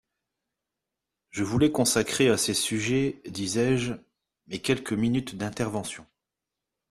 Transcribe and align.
Je 1.29 1.43
voulais 1.43 1.71
consacrer 1.71 2.27
à 2.29 2.35
ces 2.37 2.55
sujets, 2.55 3.21
disais-je, 3.27 3.93
mes 4.47 4.57
quelques 4.59 4.93
minutes 4.93 5.35
d’intervention. 5.35 6.07